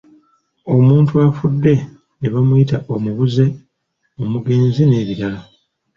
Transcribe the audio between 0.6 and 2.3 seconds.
Omuntu afudde ne